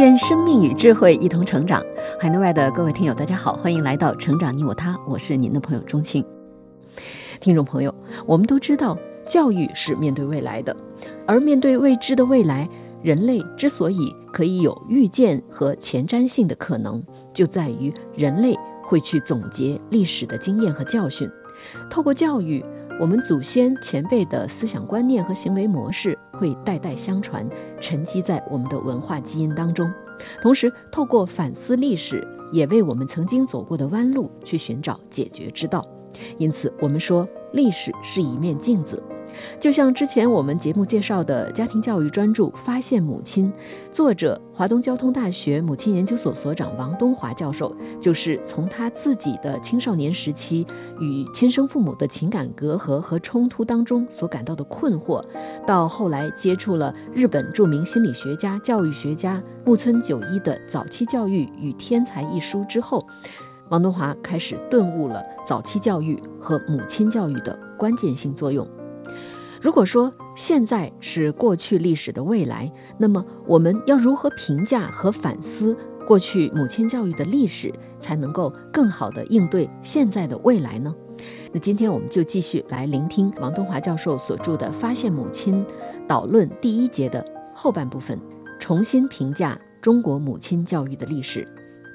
[0.00, 1.84] 愿生命与智慧一同成长。
[2.18, 6.24] 海内外的各位听友，大家好，欢迎来到《成长你我他》，我是您的朋友钟青。
[7.38, 8.96] 听众朋友，我们都知道，
[9.26, 10.74] 教育是面对未来的，
[11.26, 12.66] 而面对未知的未来，
[13.02, 17.02] 人类之所以可以有预见和前瞻性的可能，
[17.34, 21.30] 就在于人类会去总结历史的经验和教训，
[21.90, 22.64] 透过教育。
[23.00, 27.48] 我们祖先前辈的思想观念和行为模式会代代相传，
[27.80, 29.90] 沉积在我们的文化基因当中。
[30.42, 35.82] 同时，透过反思历史，也为我们曾经走过的弯路去寻找解决之道。
[36.36, 39.02] 因此，我们说，历史是一面镜子。
[39.58, 43.52] 就像之前我们节目介绍的家庭教育专著《发现母亲》，
[43.92, 50.66] 作者华东交通大学母亲研究所所长王东华教授，就是从他自己的青少年时期
[51.00, 55.22] 与亲生父母的情感隔阂和冲突当中所感到的困惑，
[55.66, 63.06] 到后来接触了日本著名心理学家、教育学家木村久一的《早期教育与天才》一书之后，
[63.68, 68.66] 王东华开始顿悟了早期教育和母亲教育的关键性作用。
[69.60, 80.94] 如果说现在是过去历史的未来，那么我们要如何评价和反思过去母亲教育的历史，才能够更好的应对现在的未来呢？
[81.52, 85.62] 那今天我们就继续来聆听王东华教授所著的《发现母亲》
[86.06, 87.22] 导论第一节的
[87.54, 88.18] 后半部分，
[88.58, 91.46] 重新评价中国母亲教育的历史。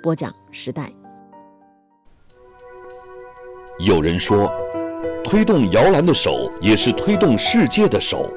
[0.03, 0.93] 播讲时代。
[3.79, 4.64] 有人说。
[5.25, 8.29] 推动摇篮的手，也是推动世界的手。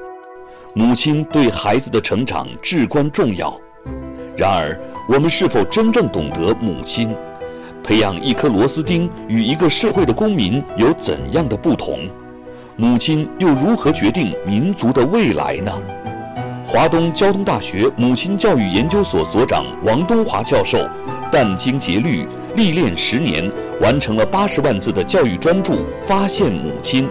[0.73, 3.55] 母亲对孩子的成长至关重要。
[4.35, 4.75] 然而，
[5.07, 7.15] 我们是否真正懂得母亲？
[7.83, 12.09] 培养一颗螺丝钉与一个社会的公民有怎样的不同？
[12.75, 15.71] 母亲又如何决定民族的未来呢？
[16.65, 20.89] 华东交通大学母亲教育研究所所长王东华教授，
[21.31, 22.27] 殚精竭虑。
[22.55, 23.51] 历练十年，
[23.81, 25.73] 完成了八十万字的教育专著
[26.05, 27.07] 《发现母亲》。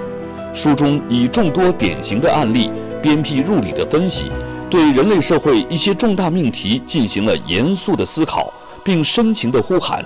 [0.54, 4.30] 书中以众多典型的案例，鞭辟入里的分析，
[4.68, 10.04] 对人类社会一些重大命题进行了严肃的思考，并深情的呼喊：“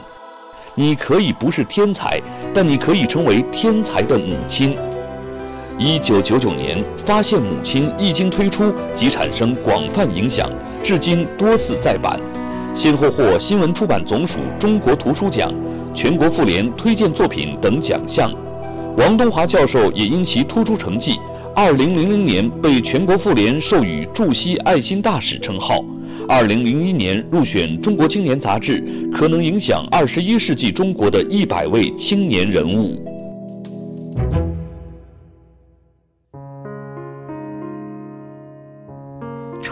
[0.75, 2.21] 你可以不是天才，
[2.53, 4.77] 但你可以成为天才的母亲。”
[5.79, 10.49] 一九九九年，《发现母亲》一经推出即产生广泛影响，
[10.83, 12.21] 至今多次再版。
[12.75, 15.53] 先后获新闻出版总署中国图书奖、
[15.95, 18.33] 全国妇联推荐作品等奖项。
[18.97, 21.19] 王东华教授也因其突出成绩
[21.55, 25.85] ，2000年被全国妇联授予驻西爱心大使称号。
[26.29, 28.83] 2001年入选《中国青年》杂志
[29.13, 33.12] 可能影响21世纪中国的一百位青年人物。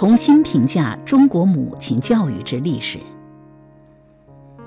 [0.01, 2.99] 重新评价中国母亲教育之历史。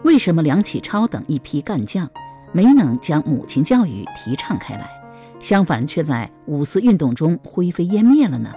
[0.03, 2.07] 为什么梁启超等一批干将
[2.51, 4.87] 没能将母亲教育提倡开来，
[5.39, 8.53] 相反却在五四运动中灰飞烟灭了呢？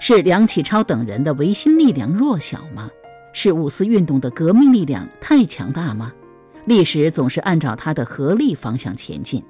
[0.00, 2.88] 是梁启超等人的维新力量弱小吗？
[3.34, 6.10] 是五四运动的革命力量太强大吗？
[6.64, 9.44] 历史总是按照它的合力方向前进。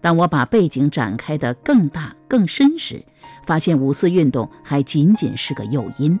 [0.00, 3.04] 当我把背景展开的更大更深时，
[3.44, 6.18] 发现五四运动还仅仅是个诱因。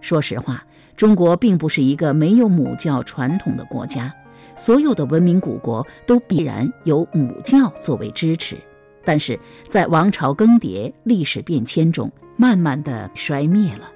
[0.00, 0.64] 说实话，
[0.96, 4.12] 中国并不是一个没有母教传统的国家，
[4.56, 8.56] 所有的文明古国都必然有母教作为支持，
[9.04, 13.90] 但是在王朝更迭、历史变迁中，慢慢的衰灭了。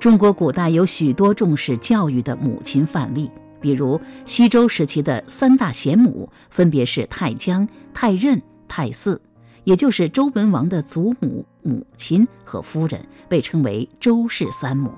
[0.00, 3.30] 中国古代有许多重视教育的母亲范例。
[3.60, 9.20] 比如西周时期的三大贤母，分别是太姜、太任、太姒，
[9.64, 14.92] 也就是周文王的祖母、母亲和夫人，被称为周氏三母。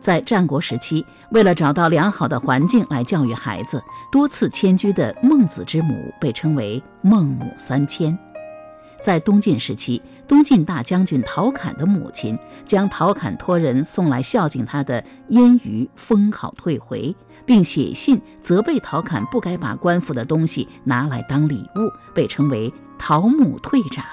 [0.00, 3.82] 在战国时期，为了找到良好的环境来教育孩子，
[4.12, 8.18] 多次迁居的孟子之母被称为孟母三迁。
[9.00, 17.14] 在东晋时期，东晋大将军陶侃的母亲将陶侃托人送来孝敬他的燕鱼封好退回，
[17.46, 24.04] 并写信责备陶侃不该把官府的东西拿来当礼物，被称为陶母退札。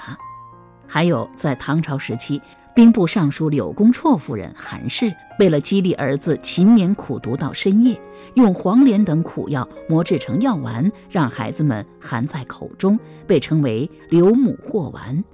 [0.86, 2.40] 还有在唐朝时期，
[2.74, 7.98] 兵部尚书柳公绰夫人韩氏，为了激励儿子勤勉苦读到深夜，
[8.34, 15.24] 用黄连等苦药磨制成药丸，让孩子们含在口中，被称为“柳母霍丸”。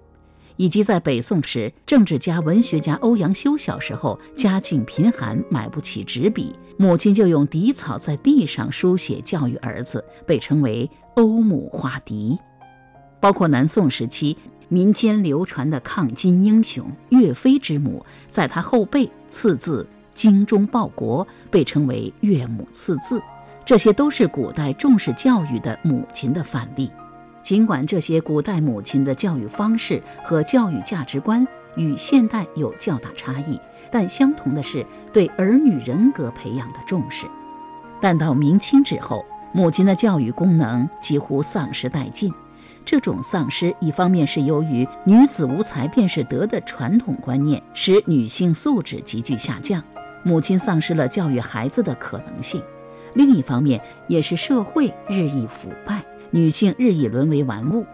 [0.59, 12.39] 以及在北宋时，政治家、文学家欧阳修小时候家境贫寒，买不起纸笔，母亲就用荻草在地上书写教育儿子，被称为“欧母画荻”。
[13.19, 14.37] 包括南宋时期。
[14.71, 23.19] 民间流传的抗金英雄岳飞之母，在他后背赐字“精忠报国”，被称为“岳母赐字”。
[23.65, 26.91] 这些都是古代重视教育的母亲的范例。
[27.43, 31.47] 尽管这些古代母亲的教育方式和教育价值观
[31.77, 33.59] 与现代有较大差异，
[33.91, 37.27] 但相同的是对儿女人格培养的重视。
[38.01, 42.33] 但到明清之后，母亲的教育功能几乎丧失殆尽。
[42.85, 49.83] 这种丧失，一方面是由于“女子无才便是德”的传统观念使女性素质急剧下降，
[50.23, 52.61] 母亲丧失了教育孩子的可能性；
[53.15, 57.87] 另一方面，也是社会日益腐败，女性日益沦为玩物，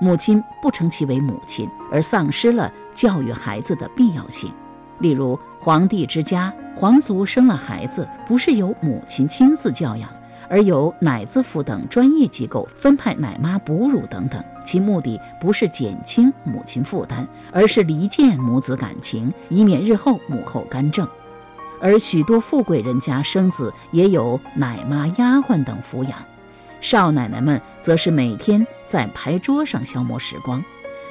[0.00, 4.52] 母亲不称其为母亲，而丧失了教育孩子的必要性。
[5.00, 10.08] 例如，皇帝之家，皇族生了孩子，不是由母亲亲自教养。
[10.48, 21.06] 而由奶子府等专业机构分派奶妈哺乳等等，其目的不是减轻母亲负担，而是离间母子感情，以免日后母后干政。
[21.80, 26.18] 而许多富贵人家生子也有奶妈、丫鬟等抚养，
[26.80, 30.62] 少奶奶们则是每天在牌桌上消磨时光。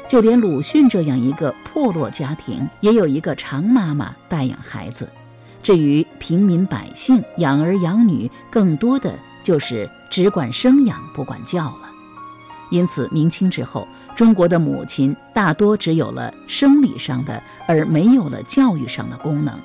[0.07, 5.07] 就连鲁迅这样一个破落家庭，也有一个常妈妈代养孩子。
[5.61, 9.13] 至于平民百姓养儿养女，更多的。
[9.41, 11.89] 就是只管生养，不管教了。
[12.69, 19.57] 因此，明清之后，中国的母亲大多只有了生理上的，而没有了教育上的功能。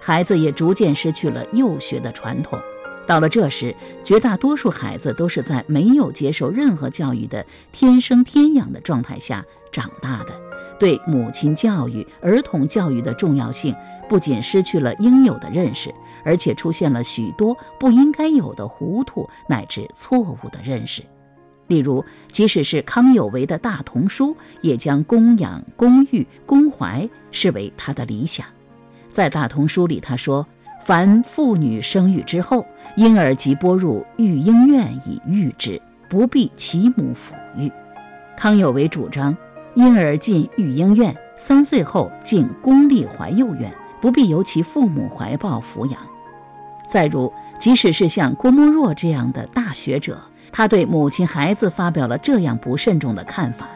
[0.00, 2.58] 孩子也逐渐失去了幼学的传统。
[3.06, 10.32] 到了这时，绝大多数孩子都是在没有接受任何教育的天生天养的状态下长大的，
[10.78, 13.74] 对母亲教育、儿童教育的重要性，
[14.08, 15.92] 不仅失去了应有的认识。
[16.24, 21.02] 而且出现了许多不应该有的糊涂乃至错误的认识，
[21.66, 28.46] 例如，即使是康有为的大童书，也将供养、公育、公怀视为他的理想。
[29.10, 30.46] 在大童书里，他说
[30.84, 37.70] ：“凡妇女生育之后，婴儿即拨入育婴院以育之，不必其母抚育。”
[38.36, 39.36] 康有为主张，
[39.74, 46.00] 婴儿进育婴院，三岁后进公立怀幼院，不必由其父母怀抱抚养。
[46.88, 50.20] 再如，即使是像郭沫若这样的大学者，
[50.50, 53.68] 他对母亲、孩子发表了这样不慎重的看法。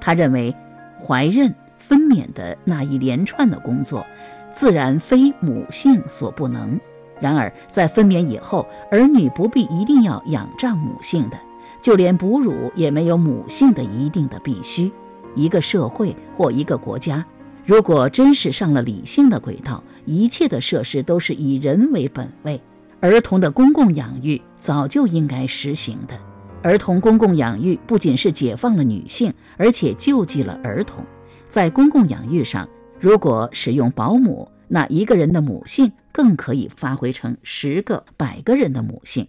[0.00, 0.56] 他认为，
[0.98, 4.06] 怀孕、分娩的那一连串的工作，
[4.54, 6.78] 自然非母性所不能。
[7.18, 11.38] 然而，在分娩以后，儿女不必一定要仰仗母性的，
[11.80, 14.90] 就连哺乳也没有母性的一定的必须。
[15.34, 17.24] 一个社会或一个国家。
[17.64, 22.60] 如果真是上了理性的轨道，一切的设施都是以人为本位，
[23.00, 26.14] 儿童的公共养育早就应该实行的。
[26.62, 31.04] 儿童公共养育不仅是解放了女性，而且救济了儿童。
[31.48, 32.68] 在公共养育上，
[33.00, 39.26] 如果使用保姆，那一个人的母性更可以发挥成十个、百个人的母性。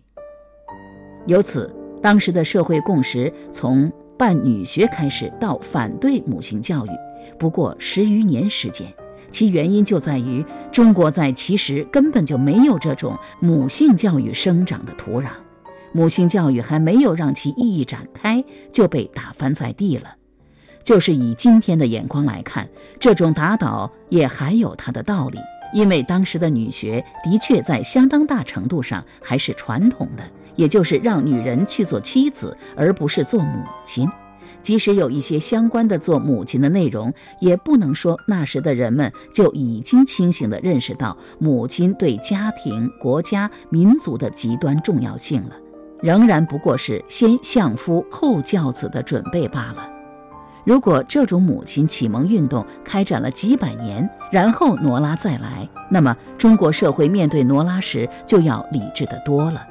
[1.26, 6.90] 由此，当时的社会共识从办女学开始，到反对母性教育。
[7.40, 8.86] 不过十余年时间，
[9.32, 15.30] 其原因就在于中国在其实根本就没有这种母性教育生长的土壤，
[15.94, 18.44] 母性教育还没有让其意义展开，
[18.74, 20.16] 就被打翻在地了。
[20.84, 22.68] 就是以今天的眼光来看，
[23.00, 25.38] 这种打倒也还有它的道理，
[25.74, 30.24] 因为当时的女学的确在相当大程度上还是传统的，
[30.56, 34.10] 也就是让女人去做妻子，而不是做母亲。
[34.62, 45.56] 即使有一些相关的做母亲的内容，也不能说那时的人们就已经清醒地认识到母亲对家庭、国家、民族的极端重要性了，
[46.04, 49.90] 仍然不过是先相夫后教子的准备罢了。
[50.64, 59.66] 如果这种母亲启蒙运动开展了几百年，然后挪拉再来，那么中国社会面对挪拉时就要理智得多了。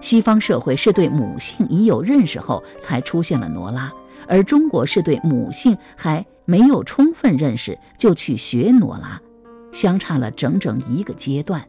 [0.00, 3.92] 西方社会是对母性已有认识后才出现了挪拉。
[4.28, 9.20] 而中国是对母性还没有充分认识就去学挪拉，
[9.72, 11.64] 相差了整整一个阶段。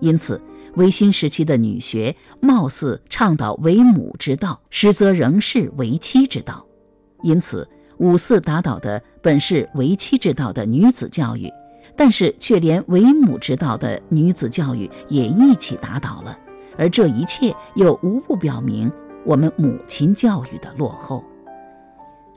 [0.00, 0.40] 因此，
[0.74, 6.64] 维新时期的女学貌似倡导为母之道，实则仍是为妻之道。
[7.22, 7.66] 因此，
[7.98, 11.50] 五四打倒的本是为妻之道的女子教育，
[11.96, 16.36] 但是却连为母之道的女子教育也一起打倒了，
[16.76, 18.90] 而这一切又无不表明
[19.24, 21.24] 我们母亲教育的落后。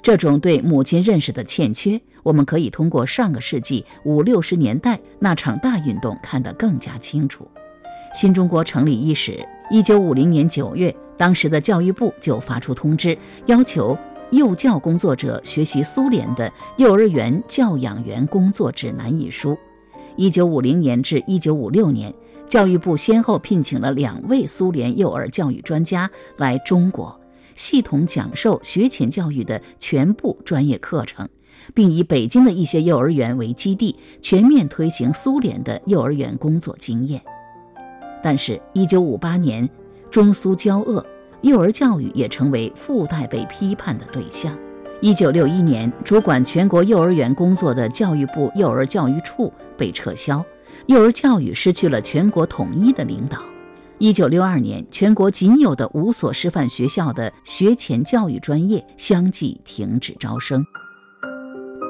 [0.02, 7.46] 这种对母亲认识的欠缺，我们可以通过上个世纪五六十年代那场大运动看得更加清楚。
[8.14, 13.98] 新中国成立伊始，一九五零年九月，当时的教育部就发出通知，要求
[14.32, 19.58] 幼教工作者学习苏联的《幼儿园教养员工作指南》一书。
[20.18, 22.14] 一九五零年至一九五六年，
[22.50, 27.18] 教育部先后聘请了两位苏联幼儿教育专家来中国。
[27.56, 31.28] 系统讲授学前教育的全部专业课程，
[31.74, 37.22] 并以北京的一些幼儿园为基地，全面推行苏联的幼儿园工作经验。
[38.22, 39.70] 但是，1958年
[40.12, 41.04] 中苏交恶，
[41.42, 44.58] 幼儿教育也成为附带被批判的对象。
[45.02, 50.44] 1961年，主管全国幼儿园工作的教育部幼儿教育处被撤销，
[50.88, 53.38] 幼儿教育失去了全国统一的领导。
[54.00, 60.66] 一九六二年，全国仅有的五所师范学校的学前教育专业相继停止招生。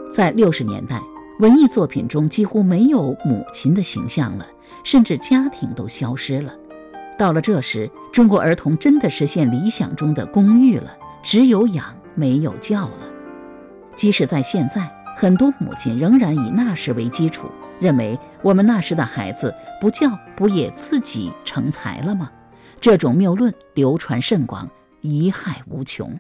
[0.10, 1.02] 在六十年代，
[1.40, 4.46] 文艺作品中几乎没有母亲的形象了，
[4.84, 6.54] 甚至家庭都消失了。
[7.18, 13.00] 到了这时，中国儿童真的实现理想中的公寓了，只有养没有教了。
[13.96, 17.48] 即使在现在，很多母亲仍然以那时为基础。
[17.80, 22.32] 认为我们那时的孩子不教不也自己成才了吗？
[22.80, 24.68] 这种谬论流传甚广，
[25.02, 26.20] 贻害无穷。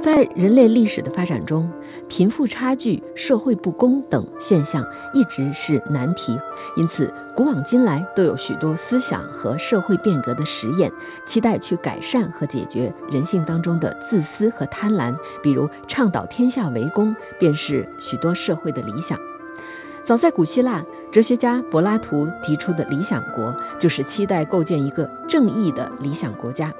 [0.00, 1.68] 在人类历史的发展中，
[2.08, 6.38] 贫富差距、社会不公等现象一直是难题。
[6.76, 10.90] 因此，古往今来都有许多思想和社会变革的实验，
[11.26, 15.12] 期待去改善和解决人性当中的自私和贪婪。
[15.42, 19.18] 比如，倡导天下为公，便是许多社会的理想。
[20.04, 26.72] 早在古希腊，哲学家柏拉图提出的理想国，就是期待构建一个正义的理想国家。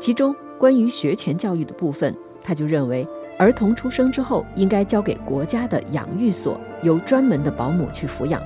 [0.00, 2.14] 其中关于学前教育的部分。
[2.44, 3.06] 他就认为，
[3.38, 8.40] 儿童出生之后应该交给国家的养育所，由专门的保姆去抚养；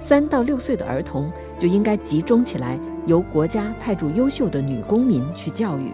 [0.00, 5.92] 三到六岁的儿童就应该集中起来，由国家派驻优秀的女公民去教育。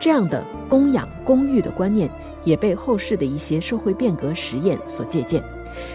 [0.00, 2.10] 这样的供养公育的观念，
[2.42, 5.40] 也被后世的一些社会变革实验所借鉴。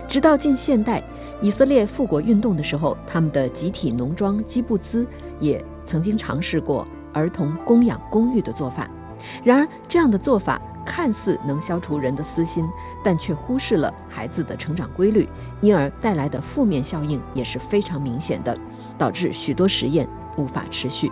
[0.08, 1.04] 直到近现代，
[1.42, 5.06] 以色列复国运动的时候，他们的集体农庄基布兹
[5.42, 8.90] 也曾经尝试过儿童供养公育的做法。
[9.44, 10.62] 然而，这样的做法。
[10.86, 12.66] 看似能消除人的私心，
[13.04, 15.28] 但却忽视了孩子的成长规律，
[15.62, 18.58] 因而带来的负面效应也是非常明显的，
[18.98, 21.10] 导致许多实验无法持续。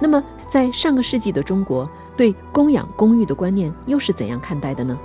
[0.00, 4.98] 那么，在上个世纪的中国，对供养公寓的观念又是怎样看待的呢？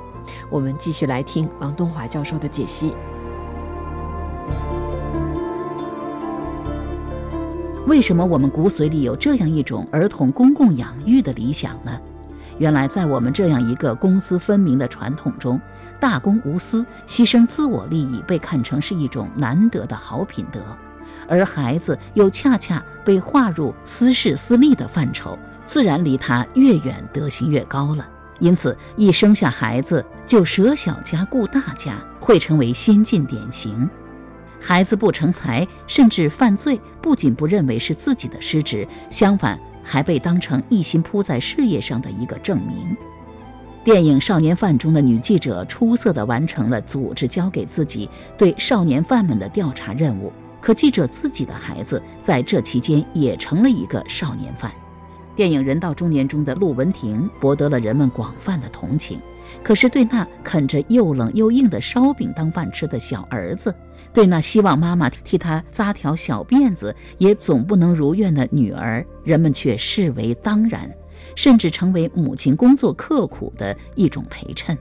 [0.49, 2.93] 我们继续来听王东华教授的解析。
[7.85, 11.97] 为什么我们骨髓里有这样一种儿童公共养育的理想呢？
[12.59, 15.61] 原来，在我们这样一个公私分明的传统中，
[15.99, 20.59] 大公无私、牺牲自我利益被看成是一种难得的好品德，
[21.27, 28.07] 而孩子又恰恰被划入私事私利的范畴，自然离他越远，德行越高了。
[28.39, 33.89] 因此，一生下孩子就舍小家顾大家，会成为先进典型。
[34.59, 39.59] 孩子不成才，甚至犯罪，不仅不认为是自己的失职，相反。
[39.87, 42.95] 还被当成一心扑在事业上的一个证明。
[43.85, 50.29] 电影《少年犯》中的女记者出色地完成了组织交给自己对少年犯们的调查任务，
[50.59, 54.69] 可记者自己的孩子在这期间也成了一个少年犯。
[55.37, 59.21] 电影《人到中年》中的陆文婷博得了人们广泛的同情。
[59.63, 63.73] 可是，对那啃着又冷又硬的烧饼当饭吃的小儿子，
[64.13, 70.89] 对那希望妈妈替他扎条小辫子也总不能如愿的女儿，人们却视为当然，
[71.35, 74.77] 甚至成为母亲工作刻苦的一种陪衬。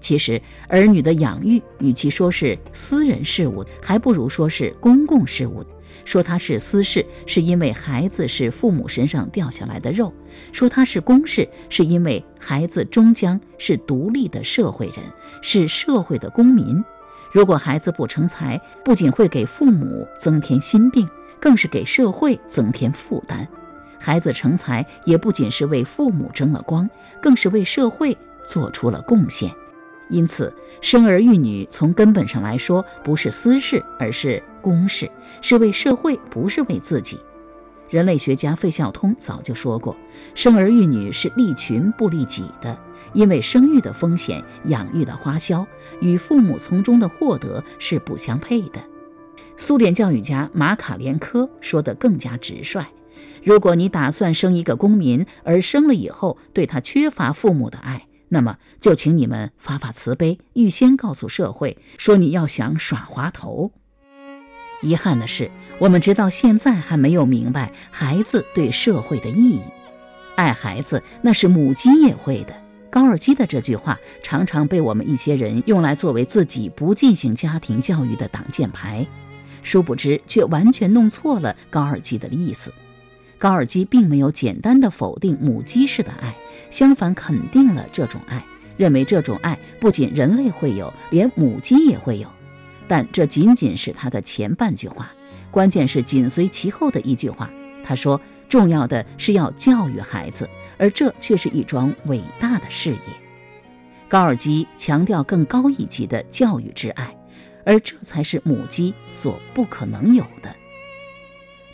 [0.00, 5.64] 其实，儿女的养育，与其说是私人事务，还不如说是公共事务。
[6.04, 10.12] 说他是私事，是因为孩子是父母身上掉下来的肉；
[10.52, 14.98] 说他是公事，是因为孩子终将是独立的社会人，
[15.42, 16.82] 是社会的公民。
[17.32, 21.08] 如果孩子不成才，不仅会给父母增添心病，
[21.40, 23.44] 更是给社会增添负担；
[23.98, 26.88] 孩子成才，也不仅是为父母争了光，
[27.20, 29.50] 更是为社会做出了贡献。
[30.10, 35.10] 因此，生儿育女从根本上来说不是私事，而是公事，
[35.42, 37.20] 是为社会，不是为自己。
[37.90, 39.94] 人类学家费孝通早就说过，
[40.34, 42.76] 生儿育女是利群不利己的，
[43.12, 45.66] 因为生育的风险、养育的花销
[46.00, 48.80] 与父母从中的获得是不相配的。
[49.54, 52.86] 苏联教育家马卡连科说得更加直率：
[53.44, 63.70] 如果你打算生一个公民，而生了以后对他缺乏父母的爱，那么就请你们发发慈悲，预先告诉社会说你要想耍滑头。
[64.84, 69.62] 遗憾的是，我们直到现在还没有明白孩子对社会的意义。
[70.36, 72.54] 爱孩子，那是母鸡也会的。
[72.90, 79.04] 高尔基的这句话常常被我们一些人用来作为自己不进行家庭教育的挡箭牌，
[79.62, 82.72] 殊不知却完全弄错了高尔基的意思。
[83.36, 86.34] 高尔基并没有简单的否定母鸡式的爱，
[86.70, 88.44] 相反肯定了这种爱，
[88.76, 92.28] 认为这种爱不仅人类会有，连母鸡也会有。
[92.86, 95.10] 但这仅仅是他的前半句话，
[95.50, 97.50] 关键是紧随其后的一句话。
[97.82, 100.48] 他说：“重要的是要教育孩子，
[100.78, 102.98] 而这却是一桩伟大的事业。”
[104.08, 107.14] 高尔基强调更高一级的教育之爱，
[107.64, 110.54] 而这才是母鸡所不可能有的。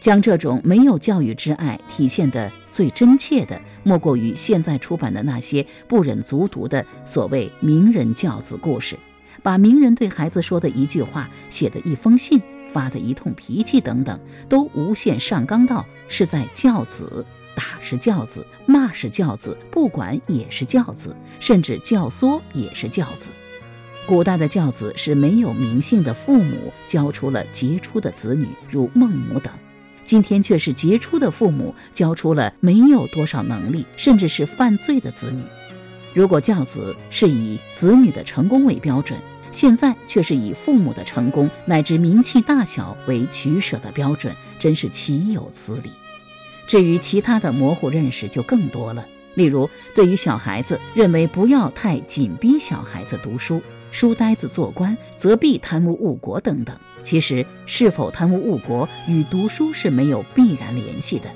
[0.00, 8.99] 将这种没有教育之爱体现得最真切的，莫过于现在出版的那些不忍卒读的所谓名人教子故事。
[9.42, 12.40] 把名人对孩子说的一句话、写的一封信、
[12.73, 14.18] 发的一通脾气等等，
[14.49, 23.30] 都无限上纲到是在教子，打是教子，骂是教子，不管也是教子，甚至教唆也是教子。
[24.06, 29.52] 古代的教子是没有名姓的父母教出了杰出的子女，如孟母等；
[30.04, 35.42] 今天却是杰出的父母教出了没有多少能力，甚至是犯罪的子女。
[36.12, 39.19] 如果教子是以子女的成功为标准，
[39.52, 45.90] 现在却是以父母的成功乃至名气大小为取舍的标准，真是岂有此理！
[46.67, 56.76] 至于其他的模糊认识就更多了，例如对于小孩子，认为不要太紧逼小孩子读书，书呆子做官则必贪污误国等等。
[57.02, 61.28] 其实，是否贪污误国与读书是没有必然联系的。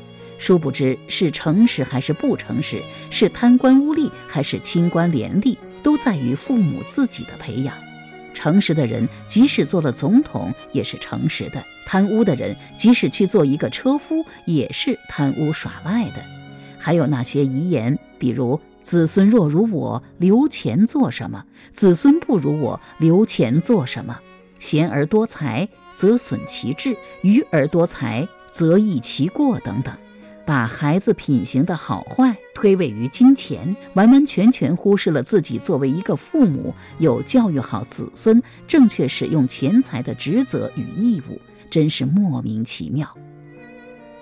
[0.45, 7.75] 殊不知，是诚实还是不诚实，是贪官污吏还是清官廉吏，都在于父母自己的培养。
[8.35, 16.23] 诚实的人，即使做了总统，也是诚实的；贪污的人，即使去做一个车夫，也是贪污耍赖的。
[16.79, 21.43] 还有那些遗言，比如“子孙若如我，留钱做什么？
[21.73, 24.15] 子孙不如我，留钱做什么？
[24.59, 29.97] 贤而多财，则损其志；愚而多财，则益其过”等等。
[30.47, 43.09] 把孩子品行的好坏推诿于金钱，完完全全忽视了自己作为一个父母有教育好子孙、正确使用钱财的职责与义务，真是莫名其妙。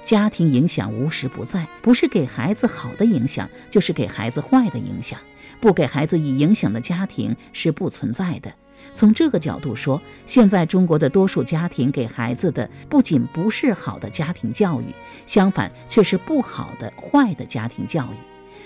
[0.04, 5.18] 家庭影响无时不在，不是给孩子好的影响，就是给孩子坏的影响。
[5.60, 8.52] 不给孩子以影响的家庭是不存在的。
[8.94, 14.86] 从这个角度说，现在中国的多数家庭给孩子的不仅不是好的家庭教育，
[15.26, 18.16] 相反却是不好的、坏的家庭教育。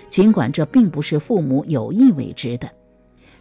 [0.08, 2.70] 尽管这并不是父母有意为之的。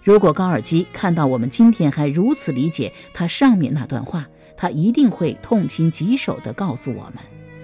[0.04, 7.16] 如果高尔基看到我们今天还如此理解他上面那段话，他一定会痛心疾首地告诉我们：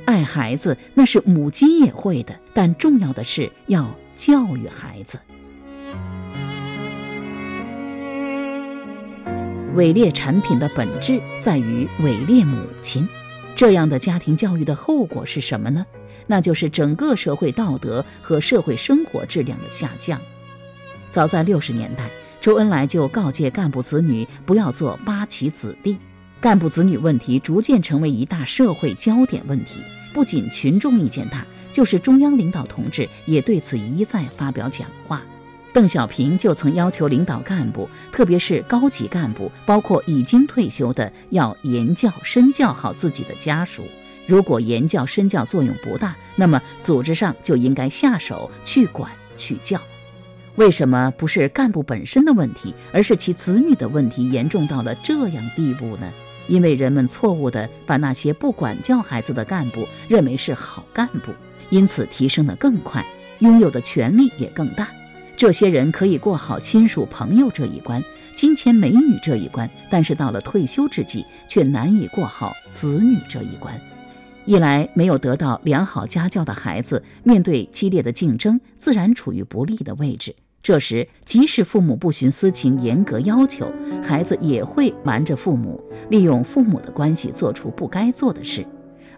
[0.05, 5.19] 爱孩子那是母鸡也会的，但重要的是要教育孩子。
[9.75, 13.07] 伪劣产品的本质在于伪劣母亲，
[13.55, 15.85] 这样的家庭教育的后果是什么呢？
[16.27, 20.19] 那就是整个社会道德和社会生活质量的下降。
[21.09, 22.09] 早在六十年代，
[22.41, 25.97] 周恩来就告诫干部子女不要做八旗子弟。
[26.41, 29.81] 干部子女问题逐渐成为一大社会焦点问题，
[30.13, 35.21] 不仅群众意见大，就是中央领导同志也对此一再发表讲话。
[35.73, 43.83] 邓小平就曾要求领导干部，特别是高级干部，包括已经退休的，要言教身教好自己的家属。
[44.27, 49.79] 如果言教身教作用不大，那么组织上就应该下手去管去教。
[50.55, 56.11] 为什么不是干部本身的问题，而是其子女的问题严重到了这样地步呢？
[56.47, 61.31] 因为人们错误地把那些不管教孩子的干部认为是好干部，
[61.69, 63.05] 因此提升得更快，
[63.39, 64.89] 拥有的权利也更大。
[65.35, 68.03] 这些人可以过好亲属朋友这一关、
[68.35, 73.79] 金钱美女这一关，但是到了退休之际，却难以过好子女这一关。
[74.45, 80.35] 一来，没有得到良好家教的孩子，面对激烈的竞争，自然处于不利的位置。
[80.63, 83.71] 这时，即使父母不徇私情、严格要求，
[84.03, 88.65] 孩子也会瞒着父母，利用父母的关系做出不该做的事。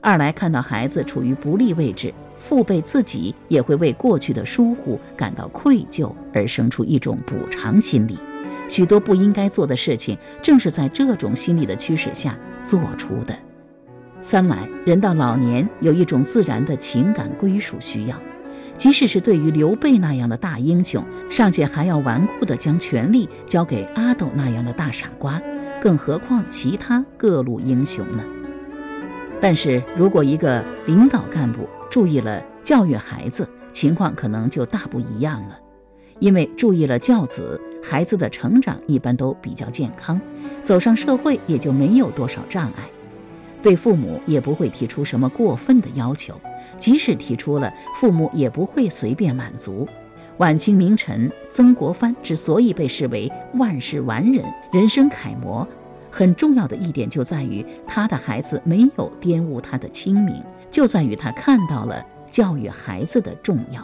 [0.02, 8.18] 二来看到孩子处于不利位置，父辈自己也会为过去的疏忽感到愧疚，而生出一种补偿心理。
[8.70, 13.36] 许多不应该做的事情，正是在这种心理的驱使下做出的。
[14.22, 18.18] 三来，人到老年有一种自然的情感归属需要，
[18.78, 25.42] 即使是对于刘备那样的大英雄，尚且还要顽固地将权力交给阿斗那样的大傻瓜，
[25.82, 28.24] 更何况其他各路英雄呢？
[29.44, 35.60] 但是如果一个领导干部注意了教育孩子，情况可能就大不一样了，
[36.20, 40.18] 因为注意了教子，孩子的成长一般都比较健康，
[40.62, 42.90] 走上社会也就没有多少障碍。
[43.62, 46.40] 对父母也不会提出什么过分的要求，
[46.80, 49.86] 即使提出了，父母也不会随便满足。
[50.38, 55.68] 晚清名臣曾国藩之所以被视为万世完人、人生楷模，
[56.16, 63.82] 很重要的一点就在于他的孩子没有玷污他的清明，就在于他看到了教育孩子的重要。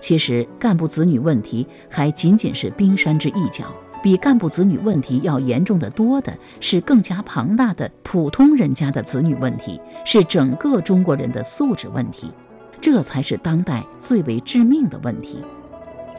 [0.00, 3.66] 其实，干部子女问题还仅仅是冰山之一角。
[4.02, 12.32] 比干部子女问题要严重的多的是更加庞大的普通人家的子女问题，是整个中国人的素质问题，
[12.80, 15.42] 这才是当代最为致命的问题。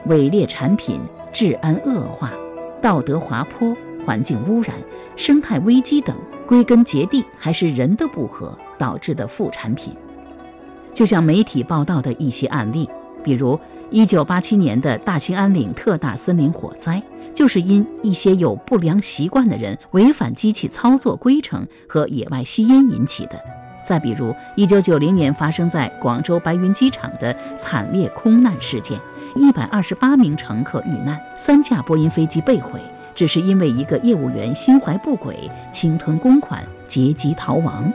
[0.06, 1.02] 伪劣产品、
[1.34, 2.32] 治安恶化、
[2.82, 4.76] 道德滑坡、环境污染、
[5.16, 6.16] 生态危机等，
[6.46, 9.94] 归根结底还是人的不和导致的副产品。
[10.94, 12.88] 就像媒体报道的一些案例，
[13.24, 13.60] 比如
[13.92, 17.02] 1987年的大兴安岭特大森林火灾。
[17.34, 23.38] 就是因一些有不良习惯的人违反机器操作规程和野外吸烟引起的。
[23.84, 28.98] 再比如，一九九零年发生在广州白云机场的惨烈空难事件，
[29.36, 32.80] 一百二十八名乘客遇难，三架波音飞机被毁，
[33.16, 37.92] 只是因为一个业务员心怀不轨，侵吞公款，劫机逃亡。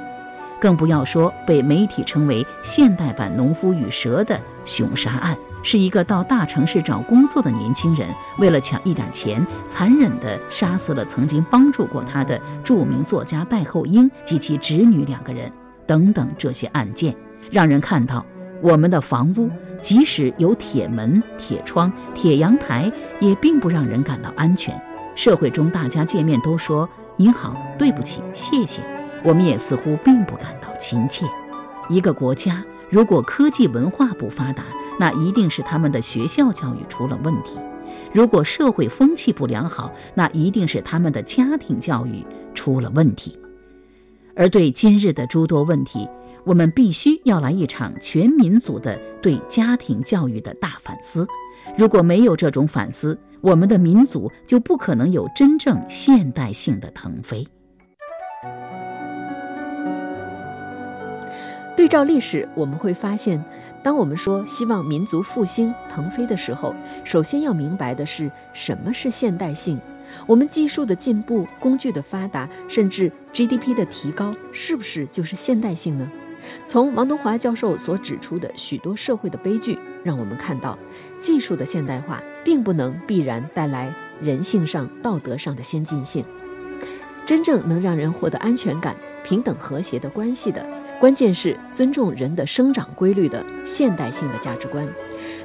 [0.59, 5.37] 更不要说被媒体称为现代版“农夫与蛇”的凶杀案。
[5.63, 15.53] 是一个到大城市找工作的年轻人，为了抢一点钱，残忍地杀死了曾经帮助过他的著名作家戴厚英及其侄女两个人。
[15.87, 17.15] 等等，这些案件
[17.51, 18.25] 让人看到，
[18.63, 19.51] 我们的房屋
[19.83, 24.75] 即使有铁门、铁窗、铁阳台，也并不让人感到安全。
[25.21, 28.81] 社会中大家见面都说“您好”“对不起”“谢谢”，
[29.23, 31.27] 我们也似乎并不感到亲切。
[31.91, 34.65] 一个国家如果科技文化不发达，
[34.99, 37.61] 那一定是他们的学校教育出了问题。
[38.15, 43.39] 如果社会风气不良好，那一定是他们的家庭教育出了问题。
[44.35, 46.09] 而对今日的诸多问题，
[46.45, 51.29] 我们必须要来一场全民族的对家庭教育的大反思。
[51.77, 57.47] 如果没有这种反思，我们的民族就不可能有真正现代性的腾飞。
[61.77, 63.43] 对照历史，我们会发现。
[63.83, 69.81] 当我们说希望民族复兴腾飞的时候，首先要明白的是什么是现代性。
[70.27, 76.07] 我们技术的进步、工具的发达，甚至 GDP 的提高，是不是就是现代性呢？
[76.67, 80.79] 从王东华教授所指出的许多社会的悲剧，让我们看到，
[81.19, 86.25] 技术的现代化并不能必然带来人性上、道德上的先进性。
[87.25, 90.67] 真正能让人获得安全感、平等和谐的关系的。
[90.99, 94.87] 关键是尊重人的生长规律的现代性的价值观，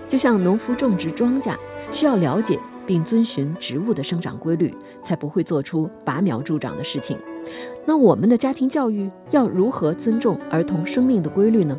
[0.08, 1.55] 就像农夫种植庄稼，
[1.91, 7.17] 需要了解并遵循植物的生长规律，才不会做出拔苗助长的事情。
[7.86, 11.77] 那我们的家庭教育要如何尊重儿童生命的规律呢？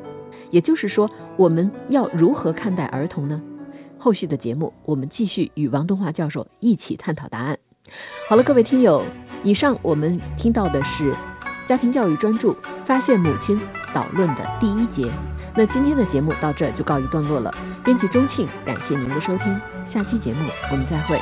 [0.50, 3.42] 也就是说，我们要如何看待儿童呢？
[3.98, 7.58] 后续的节目，我们继续与王东华教授一起探讨答案。
[8.28, 9.04] 好了，各位听友，
[9.42, 11.16] 以上我们听到的是。
[11.66, 13.60] 家庭教育专注发现母亲
[13.92, 15.12] 导论的第一节，
[15.56, 17.52] 那今天的节目到这就告一段落了。
[17.84, 21.20] 编辑钟庆，感谢您的收听，下期节目我们再会。